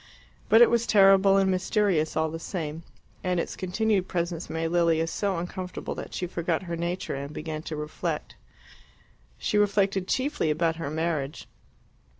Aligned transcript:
But 0.49 0.63
it 0.63 0.69
was 0.71 0.87
terrible 0.87 1.37
and 1.37 1.51
mysterious 1.51 2.17
all 2.17 2.31
the 2.31 2.39
same, 2.39 2.81
and 3.23 3.39
its 3.39 3.55
continued 3.55 4.07
presence 4.07 4.49
made 4.49 4.69
Lilia 4.69 5.05
so 5.05 5.37
uncomfortable 5.37 5.93
that 5.93 6.15
she 6.15 6.25
forgot 6.25 6.63
her 6.63 6.75
nature 6.75 7.13
and 7.13 7.31
began 7.31 7.61
to 7.61 7.75
reflect. 7.75 8.33
She 9.37 9.59
reflected 9.59 10.07
chiefly 10.07 10.49
about 10.49 10.77
her 10.77 10.89
marriage. 10.89 11.47